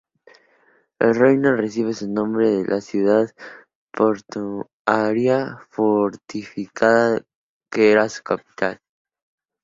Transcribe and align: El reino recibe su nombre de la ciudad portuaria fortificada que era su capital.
El 0.97 1.13
reino 1.13 1.55
recibe 1.55 1.93
su 1.93 2.09
nombre 2.09 2.49
de 2.49 2.65
la 2.65 2.81
ciudad 2.81 3.27
portuaria 3.93 5.59
fortificada 5.69 7.21
que 7.69 7.91
era 7.91 8.09
su 8.09 8.23
capital. 8.23 8.79